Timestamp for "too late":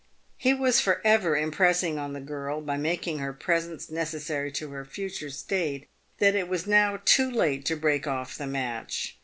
7.05-7.65